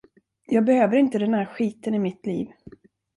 Jag 0.47 0.65
behöver 0.65 0.97
inte 0.97 1.19
den 1.19 1.33
här 1.33 1.45
skiten 1.45 1.93
i 1.95 1.99
mitt 1.99 2.25
liv. 2.25 2.47